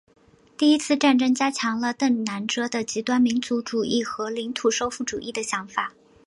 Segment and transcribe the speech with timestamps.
[0.57, 5.93] 第一次战争加强了邓南遮的极端民族主义和领土收复主义的想法。